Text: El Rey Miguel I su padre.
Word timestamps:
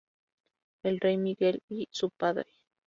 El 0.81 0.99
Rey 0.99 1.17
Miguel 1.17 1.61
I 1.69 1.87
su 1.91 2.09
padre. 2.09 2.49